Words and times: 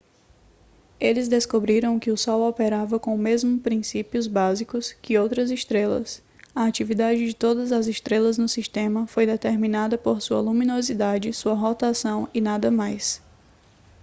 eles 0.99 1.27
descobriram 1.27 1.99
que 1.99 2.09
o 2.09 2.17
sol 2.17 2.49
operava 2.49 2.99
com 2.99 3.13
o 3.13 3.19
mesmo 3.19 3.59
princípios 3.59 4.25
básicos 4.25 4.93
que 4.93 5.15
outras 5.15 5.51
estrelas 5.51 6.23
a 6.55 6.65
atividade 6.65 7.23
de 7.23 7.35
todas 7.35 7.71
as 7.71 7.85
estrelas 7.85 8.35
no 8.39 8.49
sistema 8.49 9.05
foi 9.05 9.27
determinada 9.27 9.99
por 9.99 10.19
sua 10.19 10.41
luminosidade 10.41 11.31
sua 11.33 11.53
rotação 11.53 12.27
e 12.33 12.41
nada 12.41 12.71
mais 12.71 13.21